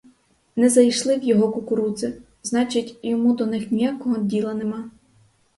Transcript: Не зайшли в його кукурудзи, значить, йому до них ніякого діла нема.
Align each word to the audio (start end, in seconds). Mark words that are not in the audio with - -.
Не 0.55 0.69
зайшли 0.69 1.17
в 1.17 1.23
його 1.23 1.49
кукурудзи, 1.49 2.21
значить, 2.43 2.99
йому 3.03 3.33
до 3.35 3.45
них 3.45 3.71
ніякого 3.71 4.17
діла 4.17 4.53
нема. 4.53 4.91